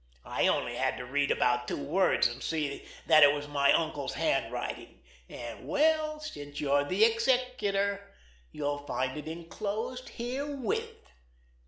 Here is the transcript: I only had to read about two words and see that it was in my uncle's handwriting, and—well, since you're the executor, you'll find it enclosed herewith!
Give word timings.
I 0.25 0.47
only 0.47 0.73
had 0.73 0.97
to 0.97 1.05
read 1.05 1.29
about 1.29 1.67
two 1.67 1.77
words 1.77 2.27
and 2.27 2.41
see 2.41 2.83
that 3.05 3.21
it 3.21 3.35
was 3.35 3.45
in 3.45 3.51
my 3.51 3.71
uncle's 3.71 4.15
handwriting, 4.15 4.99
and—well, 5.29 6.19
since 6.21 6.59
you're 6.59 6.83
the 6.85 7.05
executor, 7.05 8.11
you'll 8.51 8.79
find 8.79 9.15
it 9.15 9.27
enclosed 9.27 10.09
herewith! 10.09 11.05